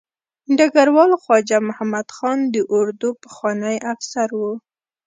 [0.57, 4.41] ډګروال خواجه محمد خان د اردو پخوانی افسر و.